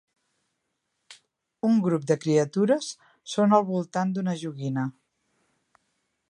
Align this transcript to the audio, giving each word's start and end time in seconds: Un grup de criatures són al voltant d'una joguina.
Un 1.69 1.77
grup 1.87 2.07
de 2.11 2.17
criatures 2.23 2.87
són 3.35 3.55
al 3.59 3.69
voltant 3.69 4.15
d'una 4.17 4.35
joguina. 4.45 4.87